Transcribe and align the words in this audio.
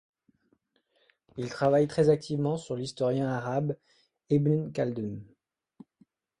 Il 1.37 1.47
travaille 1.49 1.85
très 1.87 2.09
activement 2.09 2.57
sur 2.57 2.75
l'historien 2.75 3.29
arabe 3.29 3.77
Ibn 4.31 4.71
Khaldûn. 4.71 5.21